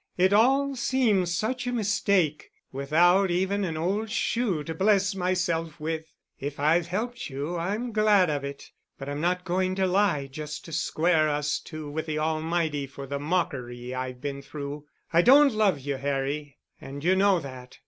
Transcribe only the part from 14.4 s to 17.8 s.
through. I don't love you, Harry, and you know that.